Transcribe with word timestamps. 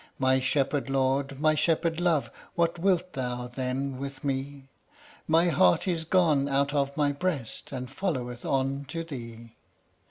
"My 0.17 0.39
shepherd 0.39 0.89
lord, 0.89 1.39
my 1.39 1.53
shepherd 1.53 1.99
love, 2.01 2.31
What 2.55 2.79
wilt 2.79 3.13
thou, 3.13 3.45
then, 3.49 3.99
with 3.99 4.23
me? 4.23 4.69
My 5.27 5.49
heart 5.49 5.87
is 5.87 6.05
gone 6.05 6.49
out 6.49 6.73
of 6.73 6.97
my 6.97 7.11
breast, 7.11 7.71
And 7.71 7.87
followeth 7.87 8.43
on 8.43 8.85
to 8.85 9.03
thee." 9.03 9.29
II. 9.33 9.55